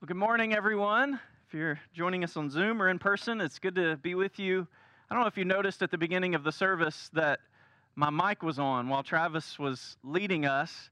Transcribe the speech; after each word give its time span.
Well, 0.00 0.06
good 0.06 0.16
morning, 0.16 0.54
everyone. 0.54 1.18
If 1.48 1.54
you're 1.54 1.80
joining 1.92 2.22
us 2.22 2.36
on 2.36 2.50
Zoom 2.50 2.80
or 2.80 2.88
in 2.88 3.00
person, 3.00 3.40
it's 3.40 3.58
good 3.58 3.74
to 3.74 3.96
be 3.96 4.14
with 4.14 4.38
you. 4.38 4.64
I 5.10 5.14
don't 5.14 5.24
know 5.24 5.26
if 5.26 5.36
you 5.36 5.44
noticed 5.44 5.82
at 5.82 5.90
the 5.90 5.98
beginning 5.98 6.36
of 6.36 6.44
the 6.44 6.52
service 6.52 7.10
that 7.14 7.40
my 7.96 8.08
mic 8.08 8.44
was 8.44 8.60
on 8.60 8.88
while 8.88 9.02
Travis 9.02 9.58
was 9.58 9.96
leading 10.04 10.46
us. 10.46 10.90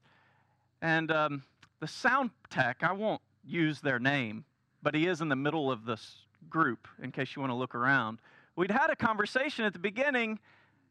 And 0.81 1.09
um, 1.09 1.43
the 1.79 1.87
sound 1.87 2.31
tech, 2.49 2.79
I 2.81 2.91
won't 2.91 3.21
use 3.45 3.79
their 3.79 3.97
name, 3.97 4.43
but 4.83 4.93
he 4.93 5.07
is 5.07 5.21
in 5.21 5.29
the 5.29 5.37
middle 5.37 5.71
of 5.71 5.85
this 5.85 6.25
group 6.49 6.85
in 7.01 7.13
case 7.13 7.33
you 7.33 7.39
want 7.41 7.51
to 7.51 7.55
look 7.55 7.75
around. 7.75 8.19
We'd 8.57 8.71
had 8.71 8.89
a 8.89 8.95
conversation 8.97 9.63
at 9.63 9.71
the 9.71 9.79
beginning. 9.79 10.37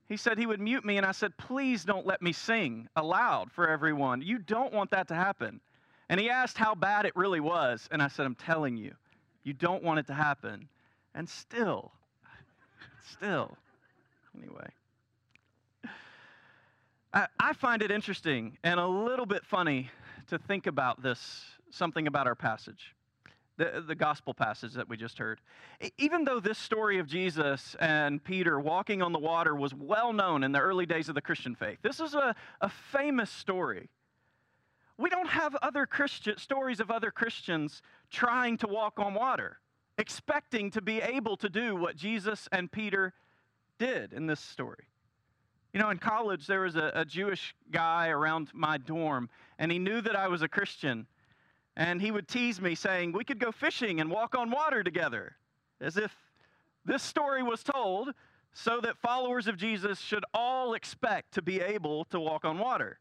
He 0.09 0.17
said 0.17 0.39
he 0.39 0.46
would 0.46 0.59
mute 0.59 0.87
me, 0.87 0.96
and 0.96 1.05
I 1.05 1.12
said, 1.12 1.37
Please 1.37 1.85
don't 1.85 2.07
let 2.07 2.23
me 2.23 2.33
sing 2.33 2.89
aloud 2.96 3.53
for 3.53 3.69
everyone. 3.69 4.23
You 4.23 4.39
don't 4.39 4.73
want 4.73 4.91
that 4.93 5.07
to 5.09 5.14
happen. 5.14 5.61
And 6.09 6.20
he 6.20 6.30
asked 6.30 6.57
how 6.57 6.75
bad 6.75 7.04
it 7.04 7.16
really 7.16 7.41
was. 7.41 7.88
And 7.91 8.02
I 8.02 8.09
said, 8.09 8.27
I'm 8.27 8.34
telling 8.34 8.77
you, 8.77 8.95
you 9.43 9.52
don't 9.52 9.83
want 9.83 9.98
it 9.98 10.06
to 10.09 10.15
happen. 10.15 10.69
And 11.15 11.29
still, 11.29 11.92
still, 13.12 13.56
anyway. 14.37 14.69
I, 17.12 17.27
I 17.38 17.52
find 17.55 17.82
it 17.82 17.91
interesting 17.91 18.59
and 18.62 18.79
a 18.79 18.87
little 18.87 19.27
bit 19.27 19.45
funny 19.45 19.91
to 20.29 20.38
think 20.38 20.66
about 20.66 21.02
this, 21.02 21.45
something 21.70 22.07
about 22.07 22.27
our 22.27 22.34
passage. 22.34 22.95
The, 23.59 23.82
the 23.87 23.95
gospel 23.95 24.34
passage 24.34 24.74
that 24.74 24.87
we 24.87 24.98
just 24.98 25.16
heard. 25.16 25.41
Even 25.96 26.24
though 26.24 26.41
this 26.41 26.59
story 26.59 26.98
of 26.98 27.07
Jesus 27.07 27.74
and 27.80 28.23
Peter 28.23 28.60
walking 28.60 29.01
on 29.01 29.12
the 29.12 29.18
water 29.18 29.54
was 29.54 29.73
well 29.73 30.12
known 30.12 30.45
in 30.45 30.52
the 30.52 30.60
early 30.60 30.84
days 30.84 31.09
of 31.09 31.15
the 31.15 31.23
Christian 31.23 31.54
faith, 31.54 31.79
this 31.80 31.98
is 31.98 32.12
a, 32.12 32.37
a 32.60 32.68
famous 32.68 33.30
story 33.30 33.88
we 34.98 35.10
don't 35.10 35.28
have 35.28 35.55
other 35.56 35.86
Christian 35.86 36.38
stories 36.38 36.80
of 36.80 36.91
other 36.91 37.10
Christians 37.10 37.82
trying 38.10 38.56
to 38.59 38.66
walk 38.66 38.98
on 38.98 39.14
water, 39.14 39.59
expecting 39.98 40.70
to 40.70 40.80
be 40.80 41.00
able 41.00 41.37
to 41.38 41.48
do 41.48 41.76
what 41.76 41.96
Jesus 41.96 42.48
and 42.52 42.71
Peter 42.71 43.12
did 43.79 44.12
in 44.12 44.26
this 44.26 44.40
story. 44.40 44.87
You 45.74 45.80
know, 45.80 45.90
in 45.90 45.98
college, 45.98 46.46
there 46.46 46.60
was 46.60 46.76
a, 46.76 46.93
a 46.95 47.04
Jewish 47.04 47.54
guy 47.71 48.09
around 48.09 48.48
my 48.54 48.79
dorm, 48.79 49.29
and 49.59 49.71
he 49.71 49.79
knew 49.79 50.01
that 50.01 50.16
I 50.16 50.29
was 50.29 50.40
a 50.40 50.48
Christian. 50.48 51.06
And 51.76 52.01
he 52.01 52.10
would 52.10 52.26
tease 52.26 52.59
me, 52.59 52.74
saying, 52.74 53.12
We 53.12 53.24
could 53.24 53.38
go 53.38 53.52
fishing 53.52 54.01
and 54.01 54.10
walk 54.10 54.34
on 54.34 54.51
water 54.51 54.82
together, 54.82 55.37
as 55.78 55.99
if 55.99 56.16
this 56.87 57.02
story 57.02 57.43
was 57.43 57.62
told 57.62 58.15
so 58.54 58.80
that 58.80 58.96
followers 58.96 59.46
of 59.46 59.59
Jesus 59.59 60.01
should 60.01 60.24
all 60.32 60.73
expect 60.73 61.34
to 61.34 61.43
be 61.43 61.60
able 61.60 62.06
to 62.06 62.18
walk 62.18 62.46
on 62.46 62.59
water. 62.59 62.99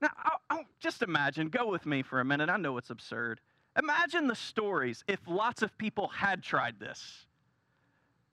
Now, 0.00 0.10
I'll, 0.22 0.40
I'll 0.50 0.64
just 0.80 1.02
imagine, 1.02 1.48
go 1.48 1.70
with 1.70 1.86
me 1.86 2.02
for 2.02 2.20
a 2.20 2.24
minute. 2.24 2.48
I 2.50 2.56
know 2.56 2.76
it's 2.78 2.90
absurd. 2.90 3.40
Imagine 3.78 4.28
the 4.28 4.34
stories 4.34 5.02
if 5.08 5.20
lots 5.26 5.62
of 5.62 5.76
people 5.78 6.08
had 6.08 6.42
tried 6.42 6.78
this. 6.78 7.26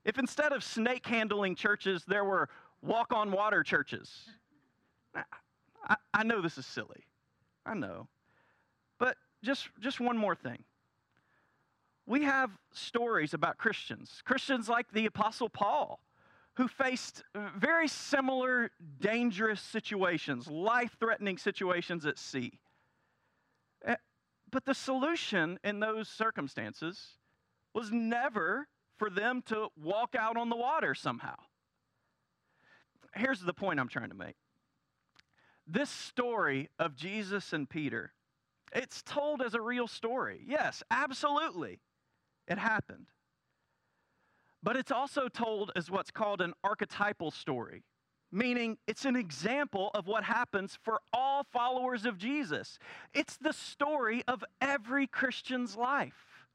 If 0.04 0.18
instead 0.18 0.52
of 0.52 0.64
snake 0.64 1.06
handling 1.06 1.56
churches, 1.56 2.04
there 2.08 2.24
were 2.24 2.50
walk 2.82 3.14
on 3.14 3.32
water 3.32 3.64
churches. 3.64 4.30
I, 5.16 5.96
I, 6.14 6.24
know 6.24 6.42
this 6.42 6.58
is 6.58 6.66
silly. 6.66 7.06
I 7.66 7.74
know. 7.74 8.08
But 8.98 9.18
just, 9.44 9.70
just 9.80 10.00
one 10.00 10.18
more 10.18 10.36
thing. 10.36 10.64
We 12.06 12.24
have 12.24 12.52
stories 12.72 13.34
about 13.34 13.58
Christians, 13.58 14.22
Christians 14.26 14.68
like 14.68 14.92
the 14.92 15.06
Apostle 15.06 15.50
Paul, 15.50 16.00
who 16.56 16.68
faced 16.68 17.24
very 17.56 17.88
similar 17.88 18.72
dangerous 19.00 19.62
situations, 19.62 20.48
life 20.48 20.96
threatening 21.00 21.38
situations 21.38 22.06
at 22.06 22.20
sea. 22.20 22.60
Eh, 23.86 23.96
but 24.52 24.66
the 24.66 24.74
solution 24.74 25.58
in 25.64 25.80
those 25.80 26.10
circumstances 26.10 27.18
was 27.74 27.92
never 27.92 28.68
for 28.98 29.10
them 29.10 29.42
to 29.48 29.70
walk 29.82 30.14
out 30.18 30.38
on 30.38 30.50
the 30.50 30.56
water 30.56 30.94
somehow. 30.94 31.36
Here's 33.16 33.42
the 33.42 33.54
point 33.54 33.80
I'm 33.80 33.88
trying 33.88 34.10
to 34.10 34.16
make. 34.16 34.36
This 35.66 35.90
story 35.90 36.70
of 36.80 36.96
Jesus 36.96 37.54
and 37.54 37.70
Peter, 37.70 38.14
it's 38.74 39.02
told 39.04 39.42
as 39.42 39.54
a 39.54 39.62
real 39.62 39.88
story. 39.88 40.42
Yes, 40.46 40.84
absolutely. 40.92 41.80
It 42.48 42.58
happened. 42.58 43.08
But 44.64 44.76
it's 44.76 44.92
also 44.92 45.28
told 45.28 45.72
as 45.76 45.90
what's 45.90 46.12
called 46.12 46.42
an 46.42 46.54
archetypal 46.64 47.32
story, 47.32 47.84
meaning 48.32 48.78
it's 48.88 49.06
an 49.06 49.16
example 49.16 49.90
of 49.94 50.08
what 50.08 50.24
happens 50.24 50.78
for 50.84 51.02
all 51.12 51.44
followers 51.52 52.06
of 52.06 52.18
Jesus. 52.18 52.78
It's 53.14 53.38
the 53.38 53.54
story 53.54 54.24
of 54.28 54.44
every 54.62 55.08
Christian's 55.08 55.76
life. 55.76 56.48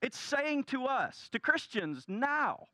It's 0.00 0.18
saying 0.18 0.64
to 0.64 0.86
us, 0.86 1.28
to 1.32 1.38
Christians 1.38 2.04
now, 2.08 2.68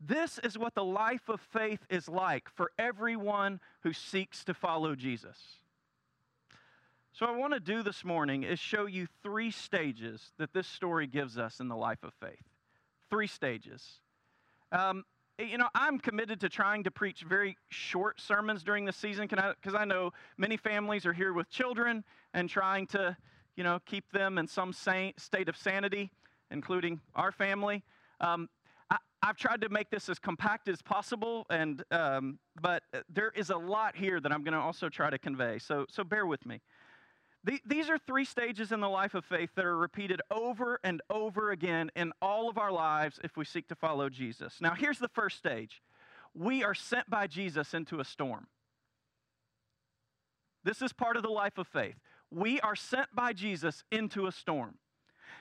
this 0.00 0.38
is 0.38 0.56
what 0.56 0.74
the 0.74 0.84
life 0.84 1.28
of 1.28 1.40
faith 1.40 1.80
is 1.90 2.08
like 2.08 2.48
for 2.48 2.70
everyone 2.78 3.60
who 3.82 3.92
seeks 3.92 4.44
to 4.44 4.54
follow 4.54 4.94
Jesus. 4.94 5.36
So, 7.12 7.26
I 7.26 7.32
want 7.32 7.52
to 7.52 7.58
do 7.58 7.82
this 7.82 8.04
morning 8.04 8.44
is 8.44 8.60
show 8.60 8.86
you 8.86 9.08
three 9.24 9.50
stages 9.50 10.30
that 10.38 10.52
this 10.52 10.68
story 10.68 11.08
gives 11.08 11.36
us 11.36 11.58
in 11.58 11.66
the 11.66 11.76
life 11.76 12.04
of 12.04 12.12
faith 12.20 12.47
three 13.10 13.26
stages. 13.26 14.00
Um, 14.72 15.04
you 15.38 15.56
know, 15.56 15.68
I'm 15.74 15.98
committed 15.98 16.40
to 16.40 16.48
trying 16.48 16.82
to 16.84 16.90
preach 16.90 17.22
very 17.22 17.56
short 17.68 18.20
sermons 18.20 18.64
during 18.64 18.84
the 18.84 18.92
season 18.92 19.28
because 19.28 19.74
I, 19.74 19.82
I, 19.82 19.84
know 19.84 20.10
many 20.36 20.56
families 20.56 21.06
are 21.06 21.12
here 21.12 21.32
with 21.32 21.48
children 21.48 22.02
and 22.34 22.50
trying 22.50 22.88
to, 22.88 23.16
you 23.56 23.62
know, 23.62 23.78
keep 23.86 24.10
them 24.10 24.36
in 24.36 24.48
some 24.48 24.72
state 24.72 25.48
of 25.48 25.56
sanity, 25.56 26.10
including 26.50 27.00
our 27.14 27.30
family. 27.30 27.84
Um, 28.20 28.48
I, 28.90 28.96
have 29.22 29.36
tried 29.36 29.60
to 29.60 29.68
make 29.68 29.90
this 29.90 30.08
as 30.08 30.18
compact 30.18 30.68
as 30.68 30.82
possible, 30.82 31.46
and 31.50 31.84
um, 31.92 32.40
but 32.60 32.82
there 33.08 33.32
is 33.36 33.50
a 33.50 33.56
lot 33.56 33.94
here 33.94 34.20
that 34.20 34.32
I'm 34.32 34.42
going 34.42 34.54
to 34.54 34.60
also 34.60 34.88
try 34.88 35.08
to 35.08 35.18
convey. 35.18 35.60
So, 35.60 35.86
so 35.88 36.02
bear 36.02 36.26
with 36.26 36.44
me. 36.46 36.60
These 37.44 37.88
are 37.88 37.98
three 37.98 38.24
stages 38.24 38.72
in 38.72 38.80
the 38.80 38.88
life 38.88 39.14
of 39.14 39.24
faith 39.24 39.50
that 39.54 39.64
are 39.64 39.76
repeated 39.76 40.20
over 40.30 40.80
and 40.82 41.00
over 41.08 41.50
again 41.50 41.90
in 41.94 42.12
all 42.20 42.50
of 42.50 42.58
our 42.58 42.72
lives 42.72 43.20
if 43.22 43.36
we 43.36 43.44
seek 43.44 43.68
to 43.68 43.74
follow 43.74 44.08
Jesus. 44.08 44.56
Now, 44.60 44.74
here's 44.74 44.98
the 44.98 45.08
first 45.08 45.38
stage 45.38 45.80
we 46.34 46.62
are 46.62 46.74
sent 46.74 47.08
by 47.08 47.26
Jesus 47.26 47.74
into 47.74 48.00
a 48.00 48.04
storm. 48.04 48.48
This 50.64 50.82
is 50.82 50.92
part 50.92 51.16
of 51.16 51.22
the 51.22 51.30
life 51.30 51.58
of 51.58 51.66
faith. 51.66 51.96
We 52.30 52.60
are 52.60 52.76
sent 52.76 53.14
by 53.14 53.32
Jesus 53.32 53.84
into 53.90 54.26
a 54.26 54.32
storm. 54.32 54.74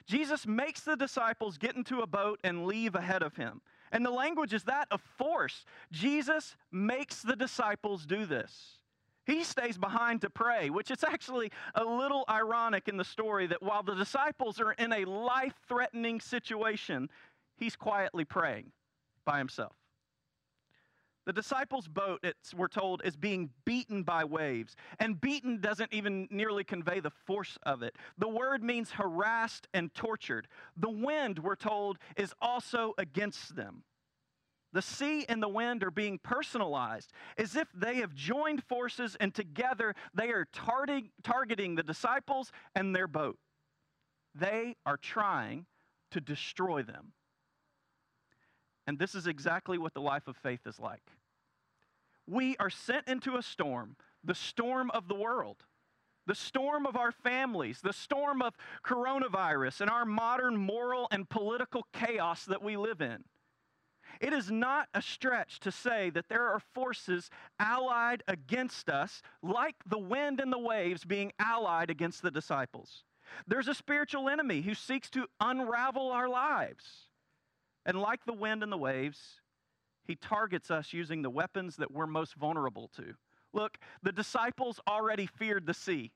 Jesus 0.06 0.48
makes 0.48 0.82
the 0.82 0.96
disciples 0.96 1.58
get 1.58 1.76
into 1.76 2.00
a 2.00 2.08
boat 2.08 2.40
and 2.44 2.66
leave 2.66 2.96
ahead 2.96 3.24
of 3.24 3.36
him. 3.36 3.62
And 3.92 4.06
the 4.06 4.12
language 4.12 4.54
is 4.54 4.64
that 4.64 4.88
of 4.92 5.02
force. 5.18 5.66
Jesus 5.92 6.56
makes 6.72 7.22
the 7.22 7.36
disciples 7.36 8.06
do 8.06 8.26
this. 8.26 8.78
He 9.28 9.44
stays 9.44 9.78
behind 9.78 10.22
to 10.22 10.30
pray, 10.30 10.70
which 10.70 10.90
is 10.90 11.04
actually 11.04 11.52
a 11.76 11.84
little 11.84 12.24
ironic 12.30 12.88
in 12.88 12.96
the 12.96 13.04
story 13.04 13.46
that 13.48 13.62
while 13.62 13.84
the 13.84 13.94
disciples 13.94 14.60
are 14.62 14.72
in 14.72 14.94
a 14.94 15.04
life 15.04 15.54
threatening 15.68 16.22
situation, 16.22 17.10
he's 17.58 17.76
quietly 17.76 18.24
praying 18.24 18.72
by 19.26 19.38
himself. 19.38 19.76
The 21.26 21.34
disciples' 21.34 21.90
boat, 21.90 22.26
we're 22.56 22.70
told, 22.70 23.02
is 23.04 23.18
being 23.18 23.50
beaten 23.66 24.04
by 24.04 24.24
waves. 24.24 24.78
And 24.98 25.20
beaten 25.20 25.60
doesn't 25.60 25.92
even 25.92 26.30
nearly 26.32 26.64
convey 26.64 27.02
the 27.02 27.12
force 27.26 27.58
of 27.64 27.84
it. 27.84 27.98
The 28.18 28.30
word 28.30 28.64
means 28.64 28.92
harassed 28.92 29.68
and 29.74 29.94
tortured. 29.94 30.48
The 30.78 30.90
wind, 30.90 31.40
we're 31.40 31.58
told, 31.58 31.98
is 32.16 32.34
also 32.42 32.94
against 32.98 33.58
them. 33.58 33.84
The 34.78 34.84
sea 34.84 35.26
and 35.28 35.42
the 35.42 35.50
wind 35.50 35.84
are 35.84 35.90
being 35.90 36.20
personalized 36.20 37.12
as 37.36 37.56
if 37.56 37.68
they 37.74 37.96
have 37.96 38.14
joined 38.14 38.64
forces 38.66 39.18
and 39.20 39.34
together 39.34 39.96
they 40.14 40.30
are 40.30 40.46
tar- 40.54 40.86
targeting 41.24 41.74
the 41.74 41.82
disciples 41.82 42.52
and 42.76 42.96
their 42.96 43.08
boat. 43.08 43.40
They 44.36 44.76
are 44.86 44.98
trying 44.98 45.66
to 46.12 46.22
destroy 46.22 46.84
them. 46.84 47.14
And 48.86 49.00
this 49.00 49.16
is 49.16 49.26
exactly 49.26 49.80
what 49.80 49.96
the 49.96 50.00
life 50.00 50.28
of 50.28 50.38
faith 50.38 50.68
is 50.68 50.80
like. 50.80 51.10
We 52.28 52.56
are 52.58 52.70
sent 52.70 53.08
into 53.08 53.36
a 53.36 53.42
storm, 53.42 53.96
the 54.24 54.36
storm 54.36 54.92
of 54.92 55.08
the 55.08 55.16
world, 55.16 55.58
the 56.28 56.36
storm 56.36 56.86
of 56.86 56.96
our 56.96 57.12
families, 57.12 57.80
the 57.82 57.94
storm 57.94 58.44
of 58.44 58.54
coronavirus, 58.86 59.82
and 59.82 59.90
our 59.90 60.06
modern 60.06 60.56
moral 60.56 61.08
and 61.10 61.28
political 61.28 61.88
chaos 61.94 62.46
that 62.46 62.62
we 62.62 62.78
live 62.78 63.02
in. 63.02 63.24
It 64.20 64.34
is 64.34 64.52
not 64.52 64.88
a 64.94 65.02
stretch 65.02 65.60
to 65.62 65.72
say 65.72 66.10
that 66.12 66.30
there 66.30 66.48
are 66.48 66.60
forces 66.60 67.30
allied 67.60 68.24
against 68.28 68.90
us, 68.90 69.22
like 69.42 69.76
the 69.86 70.00
wind 70.00 70.40
and 70.40 70.52
the 70.52 70.60
waves 70.60 71.04
being 71.06 71.32
allied 71.40 71.90
against 71.90 72.22
the 72.22 72.32
disciples. 72.32 73.04
There's 73.48 73.68
a 73.68 73.74
spiritual 73.74 74.30
enemy 74.30 74.62
who 74.62 74.74
seeks 74.74 75.10
to 75.12 75.28
unravel 75.40 76.12
our 76.12 76.30
lives. 76.30 77.10
And 77.86 78.00
like 78.00 78.26
the 78.26 78.34
wind 78.34 78.64
and 78.64 78.72
the 78.72 78.78
waves, 78.78 79.42
he 80.06 80.16
targets 80.16 80.72
us 80.72 80.94
using 80.94 81.22
the 81.22 81.30
weapons 81.30 81.76
that 81.78 81.92
we're 81.92 82.08
most 82.08 82.36
vulnerable 82.36 82.90
to. 82.96 83.14
Look, 83.54 83.78
the 84.04 84.12
disciples 84.12 84.80
already 84.88 85.26
feared 85.26 85.66
the 85.66 85.74
sea. 85.74 86.12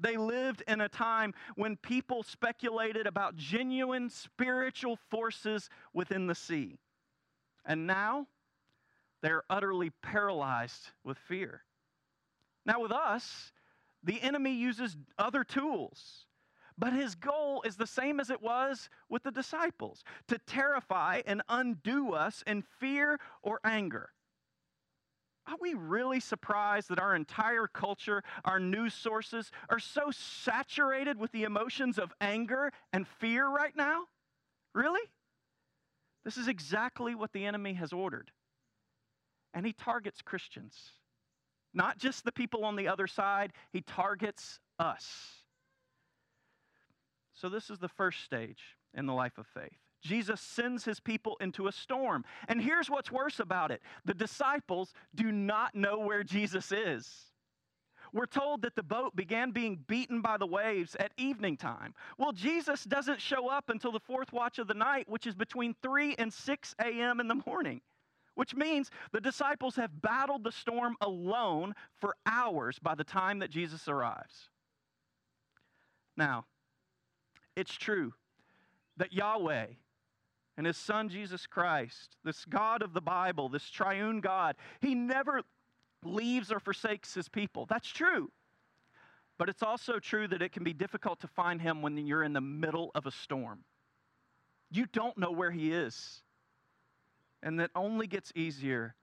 They 0.00 0.16
lived 0.16 0.62
in 0.66 0.80
a 0.80 0.88
time 0.88 1.32
when 1.54 1.76
people 1.76 2.22
speculated 2.22 3.06
about 3.06 3.36
genuine 3.36 4.10
spiritual 4.10 4.98
forces 5.10 5.70
within 5.94 6.26
the 6.26 6.34
sea. 6.34 6.78
And 7.64 7.86
now 7.86 8.26
they're 9.22 9.44
utterly 9.48 9.90
paralyzed 10.02 10.90
with 11.04 11.18
fear. 11.18 11.62
Now, 12.64 12.80
with 12.80 12.92
us, 12.92 13.52
the 14.02 14.20
enemy 14.20 14.52
uses 14.52 14.96
other 15.18 15.44
tools, 15.44 16.26
but 16.76 16.92
his 16.92 17.14
goal 17.14 17.62
is 17.62 17.76
the 17.76 17.86
same 17.86 18.18
as 18.18 18.30
it 18.30 18.42
was 18.42 18.88
with 19.08 19.22
the 19.22 19.30
disciples 19.30 20.02
to 20.28 20.38
terrify 20.38 21.22
and 21.26 21.42
undo 21.48 22.12
us 22.12 22.42
in 22.46 22.62
fear 22.80 23.20
or 23.42 23.60
anger. 23.64 24.10
Are 25.46 25.56
we 25.60 25.74
really 25.74 26.20
surprised 26.20 26.88
that 26.90 27.00
our 27.00 27.16
entire 27.16 27.66
culture, 27.66 28.22
our 28.44 28.60
news 28.60 28.94
sources, 28.94 29.50
are 29.68 29.80
so 29.80 30.10
saturated 30.12 31.18
with 31.18 31.32
the 31.32 31.42
emotions 31.42 31.98
of 31.98 32.12
anger 32.20 32.72
and 32.92 33.06
fear 33.06 33.48
right 33.48 33.74
now? 33.74 34.04
Really? 34.72 35.02
This 36.24 36.36
is 36.36 36.48
exactly 36.48 37.14
what 37.14 37.32
the 37.32 37.44
enemy 37.44 37.74
has 37.74 37.92
ordered. 37.92 38.30
And 39.54 39.66
he 39.66 39.72
targets 39.72 40.22
Christians, 40.22 40.92
not 41.74 41.98
just 41.98 42.24
the 42.24 42.32
people 42.32 42.64
on 42.64 42.76
the 42.76 42.88
other 42.88 43.06
side, 43.06 43.52
he 43.72 43.82
targets 43.82 44.60
us. 44.78 45.42
So, 47.34 47.48
this 47.48 47.70
is 47.70 47.78
the 47.78 47.88
first 47.88 48.24
stage 48.24 48.76
in 48.94 49.06
the 49.06 49.12
life 49.12 49.38
of 49.38 49.46
faith. 49.46 49.78
Jesus 50.02 50.40
sends 50.40 50.84
his 50.84 51.00
people 51.00 51.36
into 51.40 51.66
a 51.66 51.72
storm. 51.72 52.24
And 52.48 52.60
here's 52.60 52.90
what's 52.90 53.10
worse 53.10 53.40
about 53.40 53.70
it 53.70 53.82
the 54.04 54.14
disciples 54.14 54.92
do 55.14 55.32
not 55.32 55.74
know 55.74 55.98
where 55.98 56.24
Jesus 56.24 56.72
is. 56.72 57.31
We're 58.12 58.26
told 58.26 58.62
that 58.62 58.76
the 58.76 58.82
boat 58.82 59.16
began 59.16 59.52
being 59.52 59.78
beaten 59.86 60.20
by 60.20 60.36
the 60.36 60.46
waves 60.46 60.94
at 60.96 61.12
evening 61.16 61.56
time. 61.56 61.94
Well, 62.18 62.32
Jesus 62.32 62.84
doesn't 62.84 63.20
show 63.20 63.48
up 63.48 63.70
until 63.70 63.90
the 63.90 64.00
fourth 64.00 64.32
watch 64.32 64.58
of 64.58 64.68
the 64.68 64.74
night, 64.74 65.08
which 65.08 65.26
is 65.26 65.34
between 65.34 65.74
3 65.82 66.16
and 66.18 66.32
6 66.32 66.74
a.m. 66.78 67.20
in 67.20 67.28
the 67.28 67.42
morning, 67.46 67.80
which 68.34 68.54
means 68.54 68.90
the 69.12 69.20
disciples 69.20 69.76
have 69.76 70.02
battled 70.02 70.44
the 70.44 70.52
storm 70.52 70.96
alone 71.00 71.74
for 72.00 72.14
hours 72.26 72.78
by 72.78 72.94
the 72.94 73.04
time 73.04 73.38
that 73.38 73.50
Jesus 73.50 73.88
arrives. 73.88 74.50
Now, 76.14 76.44
it's 77.56 77.74
true 77.74 78.12
that 78.98 79.14
Yahweh 79.14 79.66
and 80.58 80.66
his 80.66 80.76
son 80.76 81.08
Jesus 81.08 81.46
Christ, 81.46 82.16
this 82.24 82.44
God 82.44 82.82
of 82.82 82.92
the 82.92 83.00
Bible, 83.00 83.48
this 83.48 83.70
triune 83.70 84.20
God, 84.20 84.56
he 84.82 84.94
never 84.94 85.42
leaves 86.04 86.50
or 86.50 86.60
forsakes 86.60 87.14
his 87.14 87.28
people. 87.28 87.66
That's 87.66 87.88
true. 87.88 88.30
But 89.38 89.48
it's 89.48 89.62
also 89.62 89.98
true 89.98 90.28
that 90.28 90.42
it 90.42 90.52
can 90.52 90.64
be 90.64 90.72
difficult 90.72 91.20
to 91.20 91.26
find 91.26 91.60
him 91.60 91.82
when 91.82 91.96
you're 92.06 92.22
in 92.22 92.32
the 92.32 92.40
middle 92.40 92.90
of 92.94 93.06
a 93.06 93.10
storm. 93.10 93.64
You 94.70 94.86
don't 94.86 95.18
know 95.18 95.30
where 95.30 95.50
he 95.50 95.72
is. 95.72 96.22
And 97.42 97.58
that 97.60 97.70
only 97.74 98.06
gets 98.06 98.32
easier 98.34 98.94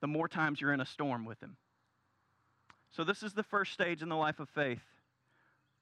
the 0.00 0.06
more 0.06 0.28
times 0.28 0.60
you're 0.60 0.72
in 0.72 0.80
a 0.80 0.86
storm 0.86 1.24
with 1.24 1.40
him. 1.40 1.56
So, 2.90 3.04
this 3.04 3.22
is 3.22 3.32
the 3.32 3.42
first 3.42 3.72
stage 3.72 4.02
in 4.02 4.10
the 4.10 4.16
life 4.16 4.38
of 4.38 4.50
faith. 4.50 4.82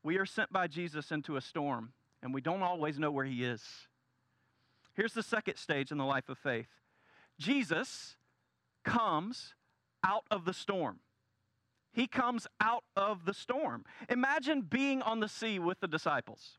We 0.04 0.16
are 0.18 0.26
sent 0.26 0.52
by 0.52 0.68
Jesus 0.68 1.10
into 1.10 1.36
a 1.36 1.40
storm, 1.40 1.92
and 2.22 2.32
we 2.32 2.40
don't 2.40 2.62
always 2.62 2.98
know 2.98 3.10
where 3.10 3.24
he 3.24 3.44
is. 3.44 3.62
Here's 4.94 5.14
the 5.14 5.22
second 5.22 5.56
stage 5.56 5.90
in 5.90 5.98
the 5.98 6.04
life 6.04 6.28
of 6.28 6.38
faith 6.38 6.68
Jesus 7.38 8.16
comes 8.84 9.54
out 10.04 10.24
of 10.30 10.44
the 10.44 10.54
storm. 10.54 11.00
He 11.92 12.06
comes 12.06 12.46
out 12.60 12.84
of 12.96 13.24
the 13.24 13.34
storm. 13.34 13.84
Imagine 14.08 14.62
being 14.62 15.02
on 15.02 15.20
the 15.20 15.28
sea 15.28 15.58
with 15.58 15.80
the 15.80 15.88
disciples. 15.88 16.58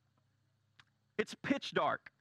It's 1.18 1.36
pitch 1.42 1.74
dark. 1.74 2.12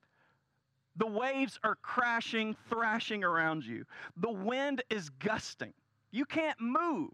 The 0.97 1.07
waves 1.07 1.59
are 1.65 1.77
crashing, 1.77 2.57
thrashing 2.69 3.25
around 3.25 3.65
you. 3.65 3.85
The 4.17 4.31
wind 4.31 4.83
is 4.91 5.09
gusting. 5.09 5.73
You 6.11 6.25
can't 6.25 6.61
move. 6.61 7.11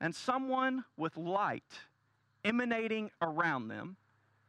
And 0.00 0.14
someone 0.14 0.84
with 0.96 1.16
light 1.16 1.80
emanating 2.44 3.10
around 3.20 3.68
them 3.68 3.96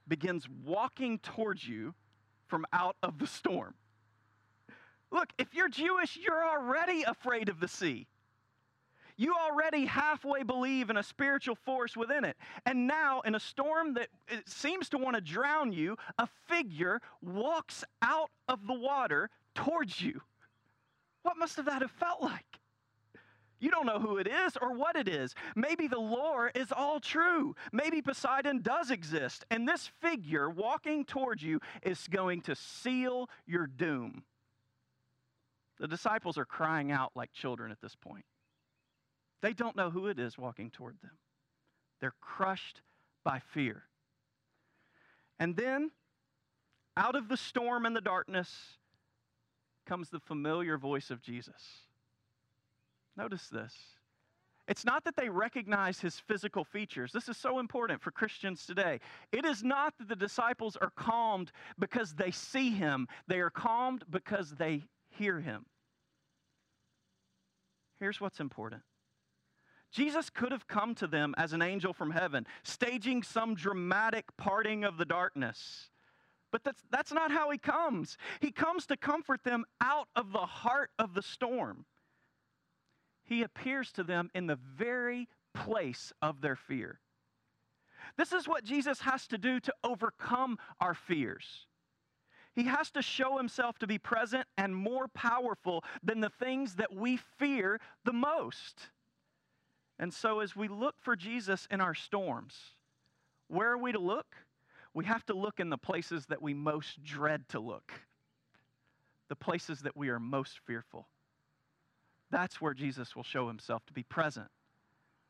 begins 0.08 0.48
walking 0.64 1.20
towards 1.20 1.68
you 1.68 1.94
from 2.48 2.66
out 2.72 2.96
of 3.04 3.20
the 3.20 3.28
storm. 3.28 3.74
Look, 5.12 5.34
if 5.38 5.54
you're 5.54 5.70
Jewish, 5.70 6.18
you're 6.18 6.46
already 6.46 7.04
afraid 7.04 7.50
of 7.50 7.60
the 7.60 7.68
sea. 7.68 8.08
You 9.18 9.36
already 9.36 9.86
halfway 9.86 10.44
believe 10.44 10.90
in 10.90 10.98
a 10.98 11.04
spiritual 11.04 11.56
force 11.56 11.96
within 11.96 12.24
it. 12.24 12.38
And 12.66 12.88
now, 12.88 13.22
in 13.22 13.36
a 13.36 13.40
storm 13.40 13.94
that 13.96 14.08
seems 14.46 14.90
to 14.90 14.98
want 14.98 15.16
to 15.16 15.22
drown 15.22 15.72
you, 15.72 15.98
a 16.18 16.28
figure 16.48 17.02
walks 17.22 17.84
out 18.02 18.32
of 18.48 18.66
the 18.66 18.74
water 18.74 19.30
towards 19.54 20.02
you. 20.02 20.22
What 21.24 21.38
must 21.38 21.58
have 21.58 21.66
that 21.66 21.82
have 21.82 21.92
felt 21.92 22.22
like? 22.22 22.46
You 23.60 23.70
don't 23.70 23.86
know 23.86 24.00
who 24.00 24.18
it 24.18 24.28
is 24.28 24.58
or 24.60 24.74
what 24.74 24.96
it 24.96 25.08
is. 25.08 25.36
Maybe 25.56 25.88
the 25.88 26.00
lore 26.00 26.52
is 26.56 26.72
all 26.72 27.00
true. 27.00 27.56
Maybe 27.72 28.02
Poseidon 28.02 28.64
does 28.64 28.90
exist, 28.90 29.46
and 29.52 29.68
this 29.68 29.92
figure 30.02 30.50
walking 30.50 31.06
towards 31.06 31.44
you 31.44 31.60
is 31.84 32.08
going 32.10 32.42
to 32.42 32.56
seal 32.56 33.30
your 33.46 33.68
doom. 33.68 34.24
The 35.82 35.88
disciples 35.88 36.38
are 36.38 36.46
crying 36.46 36.92
out 36.92 37.12
like 37.16 37.34
children 37.34 37.72
at 37.72 37.82
this 37.82 37.96
point. 37.96 38.24
They 39.42 39.52
don't 39.52 39.76
know 39.76 39.90
who 39.90 40.08
it 40.08 40.20
is 40.20 40.38
walking 40.38 40.70
toward 40.70 40.96
them. 41.02 41.18
They're 42.00 42.14
crushed 42.22 42.82
by 43.24 43.40
fear. 43.40 43.84
And 45.40 45.56
then, 45.56 45.90
out 46.96 47.16
of 47.16 47.30
the 47.30 47.38
storm 47.38 47.88
and 47.88 47.96
the 47.96 48.02
darkness, 48.02 48.78
comes 49.88 50.12
the 50.12 50.20
familiar 50.20 50.78
voice 50.78 51.10
of 51.10 51.20
Jesus. 51.20 51.88
Notice 53.18 53.48
this. 53.50 53.74
It's 54.68 54.86
not 54.86 55.04
that 55.06 55.16
they 55.16 55.30
recognize 55.30 56.00
his 56.00 56.20
physical 56.20 56.64
features. 56.64 57.12
This 57.12 57.28
is 57.28 57.38
so 57.38 57.58
important 57.58 58.04
for 58.04 58.12
Christians 58.12 58.68
today. 58.68 59.00
It 59.32 59.46
is 59.46 59.64
not 59.64 59.98
that 59.98 60.08
the 60.08 60.16
disciples 60.16 60.78
are 60.78 60.92
calmed 60.96 61.52
because 61.80 62.14
they 62.14 62.30
see 62.30 62.70
him, 62.70 63.08
they 63.28 63.40
are 63.40 63.50
calmed 63.50 64.04
because 64.12 64.52
they 64.52 64.84
hear 65.10 65.40
him. 65.40 65.66
Here's 68.02 68.20
what's 68.20 68.40
important 68.40 68.82
Jesus 69.92 70.30
could 70.30 70.52
have 70.52 70.68
come 70.68 70.96
to 70.96 71.08
them 71.08 71.36
as 71.38 71.54
an 71.54 71.62
angel 71.62 71.94
from 71.94 72.12
heaven, 72.12 72.48
staging 72.64 73.22
some 73.22 73.54
dramatic 73.54 74.26
parting 74.38 74.84
of 74.84 74.98
the 74.98 75.06
darkness. 75.06 75.92
But 76.52 76.64
that's, 76.66 76.84
that's 76.90 77.14
not 77.14 77.32
how 77.32 77.52
he 77.52 77.58
comes. 77.58 78.18
He 78.42 78.52
comes 78.52 78.86
to 78.88 78.98
comfort 78.98 79.44
them 79.44 79.64
out 79.80 80.08
of 80.18 80.34
the 80.34 80.40
heart 80.40 80.90
of 81.00 81.14
the 81.14 81.22
storm. 81.22 81.86
He 83.24 83.44
appears 83.44 83.92
to 83.94 84.04
them 84.04 84.30
in 84.34 84.48
the 84.48 84.60
very 84.76 85.30
place 85.54 86.12
of 86.22 86.42
their 86.42 86.58
fear. 86.58 87.00
This 88.18 88.34
is 88.34 88.48
what 88.48 88.66
Jesus 88.66 89.02
has 89.02 89.28
to 89.28 89.38
do 89.38 89.60
to 89.62 89.74
overcome 89.84 90.58
our 90.82 90.96
fears. 90.96 91.68
He 92.54 92.64
has 92.64 92.92
to 92.92 93.02
show 93.02 93.38
himself 93.38 93.80
to 93.80 93.88
be 93.88 93.98
present 93.98 94.46
and 94.58 94.76
more 94.76 95.08
powerful 95.08 95.84
than 96.04 96.20
the 96.20 96.30
things 96.30 96.76
that 96.76 96.94
we 96.94 97.18
fear 97.38 97.80
the 98.04 98.14
most. 98.14 98.90
And 99.98 100.14
so, 100.14 100.40
as 100.40 100.56
we 100.56 100.68
look 100.68 100.96
for 101.00 101.16
Jesus 101.16 101.68
in 101.72 101.80
our 101.80 101.94
storms, 101.94 102.56
where 103.48 103.72
are 103.72 103.78
we 103.78 103.92
to 103.92 104.00
look? 104.00 104.36
We 104.94 105.06
have 105.06 105.26
to 105.28 105.34
look 105.34 105.60
in 105.60 105.70
the 105.70 105.78
places 105.78 106.26
that 106.26 106.42
we 106.42 106.54
most 106.54 107.04
dread 107.04 107.48
to 107.50 107.60
look, 107.60 107.94
the 109.30 109.36
places 109.36 109.82
that 109.82 109.96
we 109.96 110.10
are 110.10 110.20
most 110.20 110.60
fearful. 110.66 111.08
That's 112.32 112.60
where 112.60 112.74
Jesus 112.74 113.16
will 113.16 113.24
show 113.24 113.48
himself 113.48 113.86
to 113.86 113.94
be 113.94 114.04
present 114.04 114.50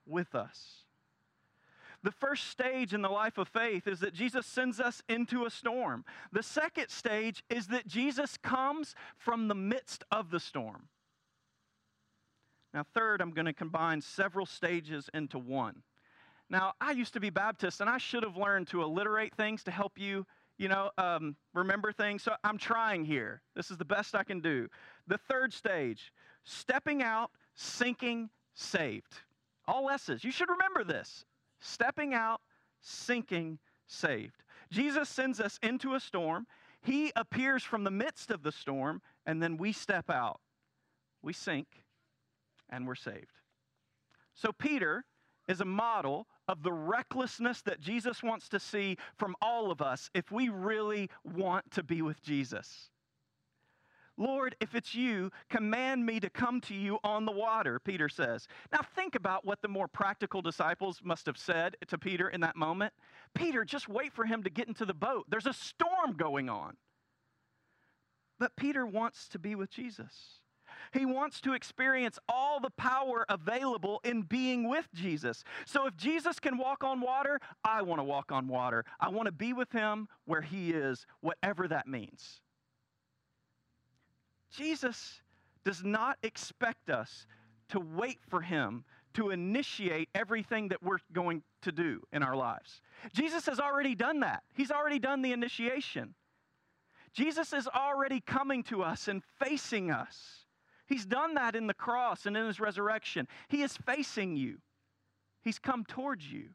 with 0.06 0.34
us. 0.34 0.86
The 2.03 2.12
first 2.12 2.50
stage 2.50 2.93
in 2.93 3.01
the 3.01 3.10
life 3.10 3.38
of 3.38 3.48
faith 3.48 3.88
is 3.88 4.00
that 4.00 4.13
Jesus 4.13 4.48
sends 4.48 4.79
us 4.79 5.03
into 5.08 5.46
a 5.46 5.51
storm. 5.51 6.03
The 6.31 6.41
second 6.41 6.89
stage 6.89 7.43
is 7.50 7.67
that 7.67 7.88
Jesus 7.88 8.38
comes 8.38 8.96
from 9.17 9.48
the 9.48 9.55
midst 9.55 10.03
of 10.12 10.31
the 10.31 10.39
storm. 10.39 10.88
Now, 12.74 12.86
third, 12.93 13.22
I'm 13.22 13.31
going 13.31 13.46
to 13.46 13.53
combine 13.53 14.01
several 14.01 14.46
stages 14.46 15.10
into 15.13 15.38
one. 15.38 15.84
Now, 16.50 16.74
I 16.81 16.91
used 16.91 17.13
to 17.13 17.20
be 17.20 17.29
Baptist, 17.29 17.81
and 17.81 17.89
I 17.89 17.98
should 17.98 18.24
have 18.24 18.36
learned 18.36 18.67
to 18.70 18.81
alliterate 18.81 19.36
things 19.36 19.63
to 19.63 19.72
help 19.72 19.98
you, 19.98 20.25
you 20.58 20.70
know, 20.70 20.89
um, 20.98 21.36
remember 21.53 21.91
things. 21.91 22.24
So 22.24 22.34
I'm 22.43 22.58
trying 22.58 23.05
here. 23.05 23.41
This 23.55 23.72
is 23.72 23.77
the 23.77 23.86
best 23.86 24.15
I 24.15 24.24
can 24.24 24.41
do. 24.41 24.67
The 25.08 25.17
third 25.17 25.53
stage 25.53 26.12
stepping 26.43 27.03
out, 27.03 27.31
sinking, 27.53 28.29
saved. 28.53 29.13
All 29.67 29.89
S's. 29.89 30.24
You 30.24 30.31
should 30.31 30.50
remember 30.50 30.84
this 30.84 31.25
stepping 31.62 32.13
out, 32.13 32.41
sinking, 32.82 33.60
saved. 33.88 34.44
Jesus 34.70 35.08
sends 35.08 35.39
us 35.39 35.60
into 35.63 35.94
a 35.96 36.00
storm. 36.00 36.48
He 36.82 37.12
appears 37.15 37.63
from 37.63 37.84
the 37.84 37.91
midst 37.91 38.32
of 38.32 38.44
the 38.44 38.51
storm, 38.51 39.01
and 39.25 39.41
then 39.41 39.58
we 39.58 39.72
step 39.72 40.10
out. 40.10 40.41
We 41.22 41.34
sink, 41.34 41.86
and 42.70 42.88
we're 42.88 42.96
saved. 42.96 43.32
So, 44.34 44.51
Peter 44.51 45.06
is 45.48 45.62
a 45.62 45.65
model 45.65 46.27
of 46.48 46.63
the 46.63 46.72
recklessness 46.72 47.62
that 47.63 47.80
Jesus 47.80 48.24
wants 48.24 48.48
to 48.50 48.60
see 48.60 48.98
from 49.18 49.36
all 49.41 49.72
of 49.72 49.82
us 49.82 50.10
if 50.13 50.32
we 50.32 50.50
really 50.50 51.10
want 51.24 51.70
to 51.72 51.84
be 51.84 52.01
with 52.01 52.22
Jesus. 52.22 52.90
Lord, 54.22 54.56
if 54.60 54.75
it's 54.75 54.94
you, 54.94 55.32
command 55.50 56.06
me 56.06 56.20
to 56.20 56.30
come 56.30 56.62
to 56.62 56.75
you 56.75 57.00
on 57.04 57.25
the 57.25 57.32
water, 57.32 57.80
Peter 57.80 58.08
says. 58.08 58.48
Now, 58.72 58.82
think 58.96 59.16
about 59.16 59.46
what 59.46 59.63
the 59.63 59.68
more 59.68 59.88
practical 59.88 60.44
disciples 60.44 61.01
must 61.04 61.25
have 61.25 61.38
said 61.38 61.75
to 61.88 61.98
Peter 61.98 62.30
in 62.30 62.42
that 62.42 62.56
moment. 62.56 62.94
Peter, 63.34 63.66
just 63.66 63.90
wait 63.90 64.13
for 64.13 64.25
him 64.25 64.44
to 64.44 64.50
get 64.51 64.68
into 64.68 64.86
the 64.86 64.94
boat. 64.94 65.25
There's 65.28 65.48
a 65.48 65.54
storm 65.54 66.13
going 66.18 66.50
on. 66.50 66.78
But 68.40 68.56
Peter 68.56 68.86
wants 68.86 69.28
to 69.30 69.40
be 69.40 69.56
with 69.56 69.72
Jesus. 69.72 70.42
He 70.94 71.06
wants 71.06 71.42
to 71.42 71.54
experience 71.54 72.20
all 72.30 72.60
the 72.60 72.70
power 72.70 73.25
available 73.28 74.01
in 74.04 74.22
being 74.22 74.70
with 74.70 74.88
Jesus. 74.94 75.44
So 75.66 75.88
if 75.88 75.98
Jesus 75.98 76.40
can 76.40 76.58
walk 76.58 76.84
on 76.84 77.01
water, 77.01 77.40
I 77.63 77.82
want 77.82 78.00
to 78.00 78.04
walk 78.04 78.32
on 78.32 78.48
water. 78.48 78.86
I 79.00 79.10
want 79.10 79.25
to 79.25 79.32
be 79.32 79.54
with 79.54 79.72
him 79.72 80.08
where 80.25 80.42
he 80.42 80.72
is, 80.72 81.08
whatever 81.22 81.68
that 81.68 81.88
means. 81.88 82.42
Jesus 84.51 85.22
does 85.63 85.84
not 85.84 86.17
expect 86.24 86.89
us 86.89 87.25
to 87.70 87.79
wait 87.79 88.20
for 88.29 88.41
him 88.41 88.84
to 89.13 89.29
initiate 89.29 90.10
everything 90.15 90.70
that 90.70 90.81
we're 90.81 91.00
going 91.12 91.43
to 91.62 91.72
do 91.72 92.01
in 92.13 92.24
our 92.24 92.36
lives. 92.36 92.81
Jesus 93.13 93.46
has 93.46 93.60
already 93.60 93.96
done 93.96 94.22
that. 94.22 94.43
He's 94.53 94.72
already 94.72 95.00
done 95.00 95.22
the 95.22 95.34
initiation. 95.34 96.13
Jesus 97.13 97.51
is 97.53 97.67
already 97.67 98.22
coming 98.22 98.63
to 98.63 98.84
us 98.84 99.08
and 99.08 99.22
facing 99.39 99.91
us. 99.91 100.46
He's 100.88 101.05
done 101.05 101.36
that 101.36 101.55
in 101.55 101.67
the 101.67 101.74
cross 101.74 102.25
and 102.25 102.36
in 102.38 102.46
his 102.46 102.60
resurrection. 102.60 103.27
He 103.50 103.62
is 103.62 103.75
facing 103.77 104.36
you, 104.36 104.58
he's 105.41 105.60
come 105.60 105.86
towards 105.86 106.31
you. 106.31 106.50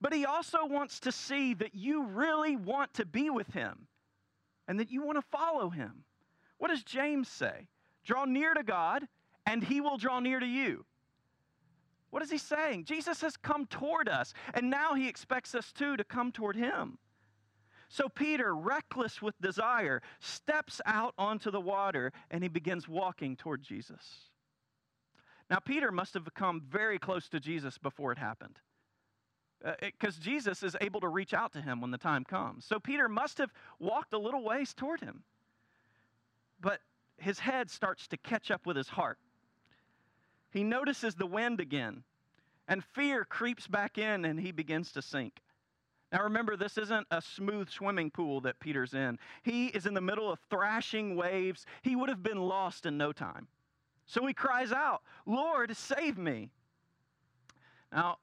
But 0.00 0.14
he 0.14 0.24
also 0.24 0.64
wants 0.64 1.00
to 1.00 1.12
see 1.12 1.52
that 1.54 1.74
you 1.74 2.04
really 2.04 2.56
want 2.56 2.94
to 2.94 3.04
be 3.04 3.28
with 3.28 3.52
him 3.52 3.88
and 4.66 4.80
that 4.80 4.90
you 4.90 5.02
want 5.02 5.18
to 5.18 5.22
follow 5.22 5.68
him. 5.68 6.04
What 6.62 6.70
does 6.70 6.84
James 6.84 7.28
say? 7.28 7.66
Draw 8.04 8.26
near 8.26 8.54
to 8.54 8.62
God, 8.62 9.08
and 9.46 9.64
he 9.64 9.80
will 9.80 9.96
draw 9.96 10.20
near 10.20 10.38
to 10.38 10.46
you. 10.46 10.84
What 12.10 12.22
is 12.22 12.30
he 12.30 12.38
saying? 12.38 12.84
Jesus 12.84 13.20
has 13.22 13.36
come 13.36 13.66
toward 13.66 14.08
us, 14.08 14.32
and 14.54 14.70
now 14.70 14.94
he 14.94 15.08
expects 15.08 15.56
us 15.56 15.72
too 15.72 15.96
to 15.96 16.04
come 16.04 16.30
toward 16.30 16.54
him. 16.54 16.98
So 17.88 18.08
Peter, 18.08 18.54
reckless 18.54 19.20
with 19.20 19.34
desire, 19.40 20.02
steps 20.20 20.80
out 20.86 21.14
onto 21.18 21.50
the 21.50 21.60
water 21.60 22.12
and 22.30 22.44
he 22.44 22.48
begins 22.48 22.88
walking 22.88 23.34
toward 23.34 23.64
Jesus. 23.64 24.30
Now, 25.50 25.58
Peter 25.58 25.90
must 25.90 26.14
have 26.14 26.32
come 26.32 26.62
very 26.70 27.00
close 27.00 27.28
to 27.30 27.40
Jesus 27.40 27.76
before 27.76 28.12
it 28.12 28.18
happened. 28.18 28.60
Because 29.80 30.16
uh, 30.16 30.22
Jesus 30.22 30.62
is 30.62 30.76
able 30.80 31.00
to 31.00 31.08
reach 31.08 31.34
out 31.34 31.52
to 31.54 31.60
him 31.60 31.80
when 31.80 31.90
the 31.90 31.98
time 31.98 32.22
comes. 32.22 32.64
So 32.64 32.78
Peter 32.78 33.08
must 33.08 33.38
have 33.38 33.52
walked 33.80 34.12
a 34.12 34.18
little 34.18 34.44
ways 34.44 34.72
toward 34.72 35.00
him. 35.00 35.24
But 36.62 36.80
his 37.18 37.40
head 37.40 37.70
starts 37.70 38.08
to 38.08 38.16
catch 38.16 38.50
up 38.50 38.64
with 38.64 38.76
his 38.76 38.88
heart. 38.88 39.18
He 40.50 40.64
notices 40.64 41.14
the 41.14 41.26
wind 41.26 41.60
again, 41.60 42.04
and 42.66 42.82
fear 42.82 43.24
creeps 43.24 43.66
back 43.66 43.98
in, 43.98 44.24
and 44.24 44.40
he 44.40 44.52
begins 44.52 44.92
to 44.92 45.02
sink. 45.02 45.42
Now 46.12 46.22
remember, 46.22 46.56
this 46.56 46.78
isn't 46.78 47.06
a 47.10 47.20
smooth 47.22 47.70
swimming 47.70 48.10
pool 48.10 48.42
that 48.42 48.60
Peter's 48.60 48.94
in. 48.94 49.18
He 49.42 49.66
is 49.68 49.86
in 49.86 49.94
the 49.94 50.00
middle 50.00 50.30
of 50.30 50.38
thrashing 50.50 51.16
waves. 51.16 51.66
He 51.82 51.96
would 51.96 52.10
have 52.10 52.22
been 52.22 52.40
lost 52.40 52.86
in 52.86 52.98
no 52.98 53.12
time. 53.12 53.48
So 54.06 54.26
he 54.26 54.34
cries 54.34 54.72
out, 54.72 55.02
Lord, 55.24 55.74
save 55.76 56.18
me. 56.18 56.50
Now, 57.90 58.18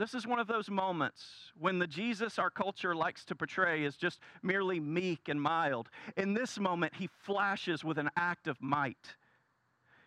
this 0.00 0.14
is 0.14 0.26
one 0.26 0.38
of 0.38 0.46
those 0.46 0.70
moments 0.70 1.52
when 1.58 1.78
the 1.78 1.86
Jesus 1.86 2.38
our 2.38 2.48
culture 2.48 2.94
likes 2.94 3.22
to 3.26 3.34
portray 3.34 3.84
is 3.84 3.96
just 3.96 4.18
merely 4.42 4.80
meek 4.80 5.28
and 5.28 5.40
mild. 5.40 5.90
In 6.16 6.32
this 6.32 6.58
moment, 6.58 6.94
he 6.94 7.06
flashes 7.06 7.84
with 7.84 7.98
an 7.98 8.08
act 8.16 8.46
of 8.46 8.62
might. 8.62 9.16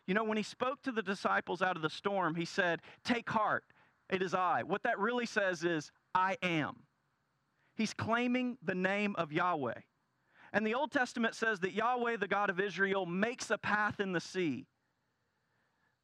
You 0.08 0.16
know, 0.16 0.24
when 0.24 0.38
he 0.38 0.44
spoke 0.44 0.82
to 0.82 0.92
the 0.92 1.04
disciples 1.04 1.62
out 1.62 1.76
of 1.76 1.84
the 1.84 1.92
storm, 1.92 2.34
he 2.34 2.44
said, 2.44 2.82
Take 3.06 3.30
heart, 3.30 3.66
it 4.10 4.24
is 4.24 4.34
I. 4.34 4.64
What 4.64 4.82
that 4.82 4.98
really 4.98 5.28
says 5.28 5.64
is, 5.64 5.92
I 6.16 6.38
am. 6.42 6.84
He's 7.76 7.94
claiming 7.94 8.58
the 8.64 8.76
name 8.76 9.16
of 9.16 9.32
Yahweh. 9.32 9.80
And 10.54 10.66
the 10.66 10.74
Old 10.74 10.92
Testament 10.92 11.36
says 11.36 11.60
that 11.60 11.74
Yahweh, 11.74 12.18
the 12.18 12.28
God 12.28 12.50
of 12.50 12.60
Israel, 12.60 13.06
makes 13.06 13.52
a 13.52 13.60
path 13.60 14.00
in 14.00 14.12
the 14.12 14.20
sea. 14.20 14.66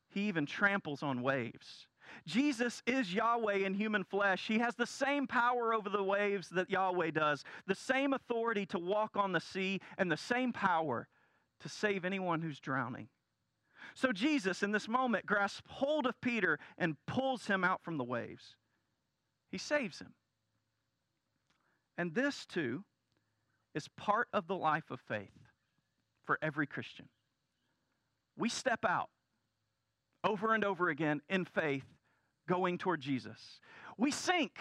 He 0.09 0.27
even 0.27 0.45
tramples 0.45 1.01
on 1.01 1.23
waves. 1.23 1.87
Jesus 2.25 2.81
is 2.85 3.13
Yahweh 3.13 3.65
in 3.65 3.73
human 3.73 4.03
flesh. 4.03 4.47
He 4.47 4.59
has 4.59 4.75
the 4.75 4.85
same 4.85 5.27
power 5.27 5.73
over 5.73 5.89
the 5.89 6.03
waves 6.03 6.49
that 6.49 6.69
Yahweh 6.69 7.11
does, 7.11 7.43
the 7.67 7.75
same 7.75 8.13
authority 8.13 8.65
to 8.67 8.79
walk 8.79 9.11
on 9.15 9.31
the 9.31 9.39
sea, 9.39 9.79
and 9.97 10.11
the 10.11 10.17
same 10.17 10.53
power 10.53 11.07
to 11.61 11.69
save 11.69 12.05
anyone 12.05 12.41
who's 12.41 12.59
drowning. 12.59 13.09
So 13.95 14.11
Jesus, 14.11 14.63
in 14.63 14.71
this 14.71 14.87
moment, 14.87 15.25
grasps 15.25 15.61
hold 15.67 16.05
of 16.05 16.19
Peter 16.21 16.59
and 16.77 16.95
pulls 17.07 17.47
him 17.47 17.63
out 17.63 17.83
from 17.83 17.97
the 17.97 18.03
waves. 18.03 18.55
He 19.51 19.57
saves 19.57 19.99
him. 19.99 20.13
And 21.97 22.13
this, 22.15 22.45
too, 22.45 22.85
is 23.75 23.87
part 23.97 24.27
of 24.31 24.47
the 24.47 24.55
life 24.55 24.89
of 24.91 25.01
faith 25.01 25.33
for 26.23 26.39
every 26.41 26.67
Christian. 26.67 27.09
We 28.37 28.47
step 28.47 28.85
out 28.87 29.09
over 30.23 30.53
and 30.53 30.63
over 30.63 30.89
again 30.89 31.21
in 31.29 31.45
faith 31.45 31.85
going 32.49 32.79
toward 32.79 32.99
Jesus. 32.99 33.59
We 33.97 34.11
sink 34.11 34.59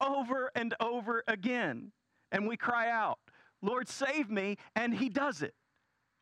over 0.00 0.50
and 0.54 0.74
over 0.80 1.22
again 1.28 1.92
and 2.32 2.46
we 2.46 2.56
cry 2.56 2.90
out, 2.90 3.18
Lord, 3.62 3.88
save 3.88 4.28
me, 4.28 4.56
and 4.76 4.94
He 4.94 5.08
does 5.08 5.40
it 5.40 5.54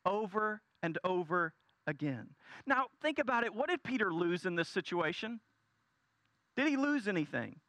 over 0.05 0.61
and 0.81 0.97
over 1.03 1.53
again. 1.85 2.29
Now, 2.65 2.85
think 3.01 3.19
about 3.19 3.43
it. 3.43 3.53
What 3.53 3.69
did 3.69 3.83
Peter 3.83 4.13
lose 4.13 4.45
in 4.45 4.55
this 4.55 4.69
situation? 4.69 5.39
Did 6.55 6.67
he 6.67 6.77
lose 6.77 7.07
anything? 7.07 7.59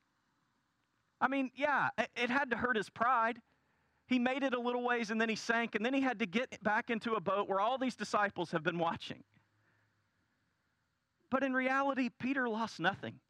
I 1.20 1.28
mean, 1.28 1.50
yeah, 1.56 1.88
it 2.16 2.30
had 2.30 2.50
to 2.50 2.56
hurt 2.56 2.76
his 2.76 2.88
pride. 2.88 3.40
He 4.06 4.18
made 4.18 4.42
it 4.42 4.54
a 4.54 4.60
little 4.60 4.82
ways 4.82 5.10
and 5.10 5.20
then 5.20 5.28
he 5.28 5.36
sank, 5.36 5.74
and 5.74 5.84
then 5.84 5.92
he 5.92 6.00
had 6.00 6.20
to 6.20 6.26
get 6.26 6.62
back 6.62 6.90
into 6.90 7.14
a 7.14 7.20
boat 7.20 7.48
where 7.48 7.60
all 7.60 7.76
these 7.76 7.96
disciples 7.96 8.52
have 8.52 8.62
been 8.62 8.78
watching. 8.78 9.24
But 11.30 11.42
in 11.42 11.52
reality, 11.52 12.08
Peter 12.18 12.48
lost 12.48 12.80
nothing. 12.80 13.20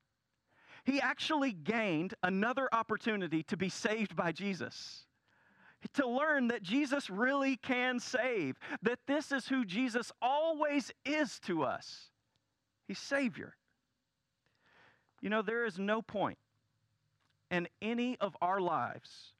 He 0.89 1.03
actually 1.03 1.53
gained 1.53 2.15
another 2.23 2.67
opportunity 2.73 3.43
to 3.43 3.59
be 3.59 3.69
saved 3.69 4.17
by 4.17 4.33
Jesus, 4.33 5.05
to 5.93 6.09
learn 6.09 6.49
that 6.49 6.63
Jesus 6.63 7.11
really 7.11 7.59
can 7.59 8.01
save, 8.01 8.59
that 8.81 9.01
this 9.07 9.31
is 9.31 9.49
who 9.49 9.67
Jesus 9.67 10.11
always 10.23 10.91
is 11.05 11.41
to 11.41 11.63
us. 11.63 12.09
He's 12.87 12.99
Savior. 12.99 13.55
You 15.21 15.29
know, 15.29 15.43
there 15.43 15.67
is 15.67 15.79
no 15.79 16.01
point 16.01 16.39
in 17.51 17.69
any 17.83 18.17
of 18.19 18.35
our 18.41 18.59
lives 18.59 19.35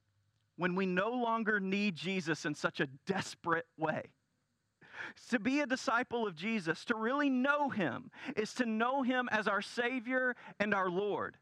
when 0.57 0.75
we 0.75 0.85
no 0.85 1.13
longer 1.13 1.61
need 1.61 1.97
Jesus 1.97 2.45
in 2.45 2.55
such 2.55 2.79
a 2.79 2.89
desperate 3.07 3.67
way. 3.79 4.03
To 5.31 5.39
be 5.39 5.61
a 5.61 5.67
disciple 5.67 6.27
of 6.27 6.35
Jesus, 6.35 6.85
to 6.87 6.95
really 6.95 7.31
know 7.31 7.69
Him, 7.69 8.11
is 8.37 8.55
to 8.55 8.67
know 8.67 9.03
Him 9.03 9.29
as 9.31 9.49
our 9.49 9.63
Savior 9.63 10.37
and 10.59 10.75
our 10.75 10.91
Lord. 10.91 11.37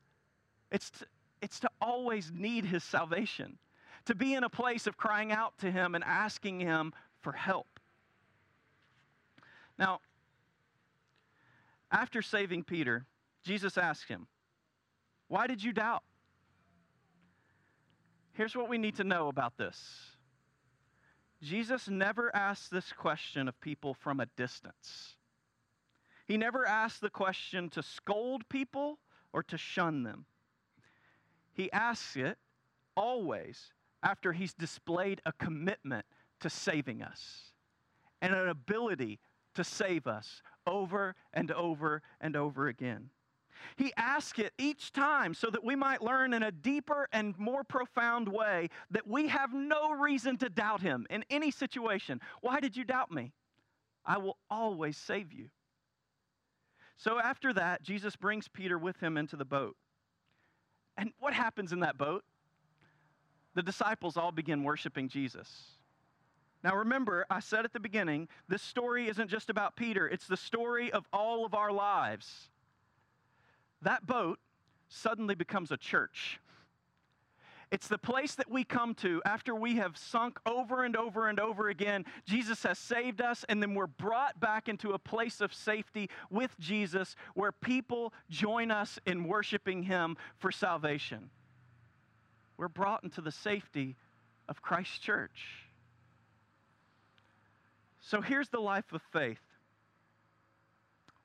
It's 0.70 0.90
to, 0.90 1.06
it's 1.42 1.60
to 1.60 1.70
always 1.80 2.32
need 2.34 2.64
His 2.64 2.84
salvation, 2.84 3.58
to 4.06 4.14
be 4.14 4.34
in 4.34 4.44
a 4.44 4.48
place 4.48 4.86
of 4.86 4.96
crying 4.96 5.32
out 5.32 5.58
to 5.58 5.70
Him 5.70 5.94
and 5.94 6.04
asking 6.04 6.60
Him 6.60 6.92
for 7.20 7.32
help. 7.32 7.80
Now, 9.78 10.00
after 11.90 12.22
saving 12.22 12.64
Peter, 12.64 13.04
Jesus 13.42 13.78
asked 13.78 14.08
him, 14.08 14.26
Why 15.28 15.46
did 15.46 15.62
you 15.62 15.72
doubt? 15.72 16.02
Here's 18.32 18.56
what 18.56 18.68
we 18.68 18.76
need 18.76 18.96
to 18.96 19.04
know 19.04 19.28
about 19.28 19.56
this 19.56 20.15
Jesus 21.42 21.88
never 21.88 22.34
asked 22.34 22.70
this 22.70 22.92
question 22.92 23.48
of 23.48 23.60
people 23.60 23.94
from 23.94 24.20
a 24.20 24.26
distance. 24.36 25.16
He 26.26 26.36
never 26.36 26.66
asked 26.66 27.00
the 27.00 27.10
question 27.10 27.68
to 27.70 27.82
scold 27.82 28.48
people 28.48 28.98
or 29.32 29.42
to 29.44 29.58
shun 29.58 30.02
them. 30.02 30.24
He 31.52 31.70
asks 31.72 32.16
it 32.16 32.38
always 32.96 33.72
after 34.02 34.32
he's 34.32 34.54
displayed 34.54 35.20
a 35.24 35.32
commitment 35.32 36.06
to 36.40 36.50
saving 36.50 37.02
us 37.02 37.52
and 38.20 38.34
an 38.34 38.48
ability 38.48 39.20
to 39.54 39.64
save 39.64 40.06
us 40.06 40.42
over 40.66 41.14
and 41.32 41.50
over 41.52 42.02
and 42.20 42.36
over 42.36 42.66
again. 42.66 43.10
He 43.76 43.92
asks 43.96 44.38
it 44.38 44.52
each 44.58 44.92
time 44.92 45.34
so 45.34 45.50
that 45.50 45.64
we 45.64 45.76
might 45.76 46.02
learn 46.02 46.32
in 46.32 46.42
a 46.42 46.52
deeper 46.52 47.08
and 47.12 47.38
more 47.38 47.64
profound 47.64 48.28
way 48.28 48.70
that 48.90 49.06
we 49.06 49.28
have 49.28 49.52
no 49.52 49.92
reason 49.92 50.36
to 50.38 50.48
doubt 50.48 50.80
him 50.80 51.06
in 51.10 51.24
any 51.30 51.50
situation. 51.50 52.20
Why 52.40 52.60
did 52.60 52.76
you 52.76 52.84
doubt 52.84 53.10
me? 53.10 53.32
I 54.04 54.18
will 54.18 54.38
always 54.50 54.96
save 54.96 55.32
you. 55.32 55.48
So 56.96 57.18
after 57.18 57.52
that, 57.52 57.82
Jesus 57.82 58.16
brings 58.16 58.48
Peter 58.48 58.78
with 58.78 58.98
him 59.00 59.16
into 59.16 59.36
the 59.36 59.44
boat. 59.44 59.76
And 60.96 61.12
what 61.18 61.34
happens 61.34 61.72
in 61.72 61.80
that 61.80 61.98
boat? 61.98 62.24
The 63.54 63.62
disciples 63.62 64.16
all 64.16 64.32
begin 64.32 64.64
worshiping 64.64 65.08
Jesus. 65.08 65.76
Now, 66.62 66.74
remember, 66.76 67.26
I 67.30 67.40
said 67.40 67.64
at 67.64 67.72
the 67.72 67.80
beginning, 67.80 68.28
this 68.48 68.62
story 68.62 69.08
isn't 69.08 69.28
just 69.28 69.50
about 69.50 69.76
Peter, 69.76 70.08
it's 70.08 70.26
the 70.26 70.36
story 70.36 70.90
of 70.90 71.06
all 71.12 71.44
of 71.44 71.54
our 71.54 71.70
lives. 71.70 72.50
That 73.86 74.04
boat 74.04 74.40
suddenly 74.88 75.36
becomes 75.36 75.70
a 75.70 75.76
church. 75.76 76.40
It's 77.70 77.86
the 77.86 77.98
place 77.98 78.34
that 78.34 78.50
we 78.50 78.64
come 78.64 78.96
to 78.96 79.22
after 79.24 79.54
we 79.54 79.76
have 79.76 79.96
sunk 79.96 80.40
over 80.44 80.82
and 80.82 80.96
over 80.96 81.28
and 81.28 81.38
over 81.38 81.68
again. 81.68 82.04
Jesus 82.24 82.64
has 82.64 82.80
saved 82.80 83.20
us, 83.20 83.44
and 83.48 83.62
then 83.62 83.74
we're 83.76 83.86
brought 83.86 84.40
back 84.40 84.68
into 84.68 84.90
a 84.90 84.98
place 84.98 85.40
of 85.40 85.54
safety 85.54 86.10
with 86.30 86.58
Jesus 86.58 87.14
where 87.34 87.52
people 87.52 88.12
join 88.28 88.72
us 88.72 88.98
in 89.06 89.22
worshiping 89.22 89.84
Him 89.84 90.16
for 90.36 90.50
salvation. 90.50 91.30
We're 92.56 92.66
brought 92.66 93.04
into 93.04 93.20
the 93.20 93.30
safety 93.30 93.94
of 94.48 94.62
Christ's 94.62 94.98
church. 94.98 95.68
So 98.00 98.20
here's 98.20 98.48
the 98.48 98.60
life 98.60 98.92
of 98.92 99.02
faith 99.12 99.38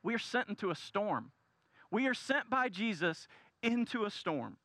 we 0.03 0.13
are 0.13 0.19
sent 0.19 0.47
into 0.47 0.69
a 0.69 0.75
storm. 0.75 1.31
We 1.91 2.07
are 2.07 2.13
sent 2.13 2.49
by 2.49 2.69
Jesus 2.69 3.27
into 3.61 4.05
a 4.05 4.09
storm. 4.09 4.57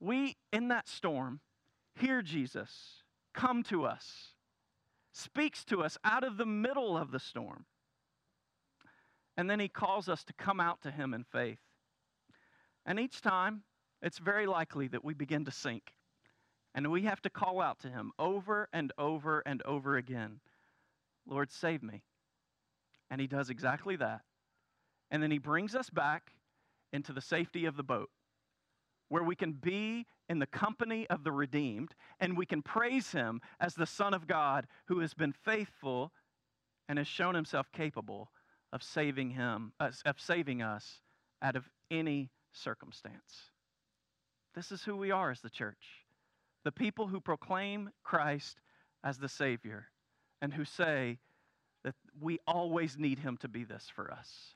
We, 0.00 0.36
in 0.52 0.68
that 0.68 0.88
storm, 0.88 1.40
hear 1.94 2.22
Jesus 2.22 3.02
come 3.34 3.62
to 3.64 3.84
us, 3.84 4.28
speaks 5.12 5.64
to 5.66 5.82
us 5.82 5.98
out 6.04 6.24
of 6.24 6.36
the 6.36 6.46
middle 6.46 6.96
of 6.96 7.10
the 7.10 7.18
storm. 7.18 7.64
And 9.36 9.50
then 9.50 9.60
he 9.60 9.68
calls 9.68 10.08
us 10.08 10.24
to 10.24 10.32
come 10.32 10.60
out 10.60 10.80
to 10.82 10.90
him 10.90 11.12
in 11.12 11.24
faith. 11.24 11.58
And 12.86 13.00
each 13.00 13.20
time, 13.20 13.62
it's 14.00 14.18
very 14.18 14.46
likely 14.46 14.88
that 14.88 15.04
we 15.04 15.12
begin 15.12 15.44
to 15.46 15.50
sink. 15.50 15.92
And 16.74 16.90
we 16.90 17.02
have 17.02 17.20
to 17.22 17.30
call 17.30 17.60
out 17.60 17.80
to 17.80 17.88
him 17.88 18.12
over 18.18 18.68
and 18.72 18.92
over 18.98 19.42
and 19.44 19.62
over 19.62 19.96
again 19.96 20.40
Lord, 21.28 21.50
save 21.50 21.82
me. 21.82 22.04
And 23.10 23.20
he 23.20 23.26
does 23.26 23.50
exactly 23.50 23.96
that. 23.96 24.20
And 25.10 25.22
then 25.22 25.30
he 25.30 25.38
brings 25.38 25.74
us 25.74 25.90
back 25.90 26.32
into 26.92 27.12
the 27.12 27.20
safety 27.20 27.64
of 27.64 27.76
the 27.76 27.82
boat 27.82 28.10
where 29.08 29.22
we 29.22 29.36
can 29.36 29.52
be 29.52 30.06
in 30.28 30.38
the 30.38 30.46
company 30.46 31.06
of 31.08 31.22
the 31.22 31.32
redeemed 31.32 31.94
and 32.18 32.36
we 32.36 32.46
can 32.46 32.62
praise 32.62 33.12
him 33.12 33.40
as 33.60 33.74
the 33.74 33.86
Son 33.86 34.12
of 34.12 34.26
God 34.26 34.66
who 34.88 35.00
has 35.00 35.14
been 35.14 35.32
faithful 35.32 36.12
and 36.88 36.98
has 36.98 37.06
shown 37.06 37.34
himself 37.34 37.70
capable 37.72 38.30
of 38.72 38.82
saving 38.82 39.30
him 39.30 39.72
of 39.80 40.20
saving 40.20 40.60
us 40.60 41.00
out 41.40 41.56
of 41.56 41.68
any 41.90 42.30
circumstance. 42.52 43.50
This 44.54 44.72
is 44.72 44.82
who 44.82 44.96
we 44.96 45.10
are 45.10 45.30
as 45.30 45.40
the 45.40 45.50
church. 45.50 46.04
The 46.64 46.72
people 46.72 47.06
who 47.06 47.20
proclaim 47.20 47.90
Christ 48.02 48.58
as 49.04 49.18
the 49.18 49.28
Savior 49.28 49.86
and 50.42 50.52
who 50.52 50.64
say 50.64 51.18
that 51.84 51.94
we 52.20 52.40
always 52.46 52.98
need 52.98 53.20
him 53.20 53.36
to 53.38 53.48
be 53.48 53.62
this 53.62 53.88
for 53.94 54.10
us. 54.10 54.55